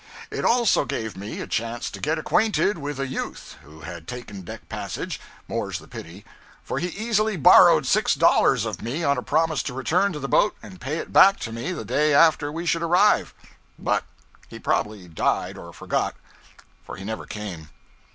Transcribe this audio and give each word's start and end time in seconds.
It 0.31 0.43
also 0.43 0.83
gave 0.83 1.15
me 1.15 1.41
a 1.41 1.45
chance 1.47 1.91
to 1.91 1.99
get 1.99 2.17
acquainted 2.17 2.79
with 2.79 2.99
a 2.99 3.05
youth 3.05 3.57
who 3.61 3.81
had 3.81 4.07
taken 4.07 4.41
deck 4.41 4.67
passage 4.67 5.19
more's 5.47 5.77
the 5.77 5.87
pity; 5.87 6.25
for 6.63 6.79
he 6.79 6.87
easily 6.87 7.37
borrowed 7.37 7.85
six 7.85 8.15
dollars 8.15 8.65
of 8.65 8.81
me 8.81 9.03
on 9.03 9.19
a 9.19 9.21
promise 9.21 9.61
to 9.61 9.75
return 9.75 10.11
to 10.13 10.17
the 10.19 10.27
boat 10.27 10.55
and 10.63 10.81
pay 10.81 10.97
it 10.97 11.13
back 11.13 11.39
to 11.41 11.51
me 11.51 11.71
the 11.71 11.85
day 11.85 12.15
after 12.15 12.51
we 12.51 12.65
should 12.65 12.81
arrive. 12.81 13.35
But 13.77 14.03
he 14.47 14.57
probably 14.57 15.07
died 15.07 15.55
or 15.55 15.71
forgot, 15.71 16.15
for 16.83 16.95
he 16.95 17.05
never 17.05 17.27
came. 17.27 17.69